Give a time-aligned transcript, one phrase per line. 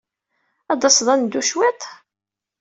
[0.71, 1.81] Ad d-taseḍ ad neddu cwiṭ?